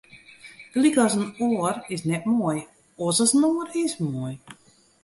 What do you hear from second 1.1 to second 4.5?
in oar is net moai, oars as in oar is moai.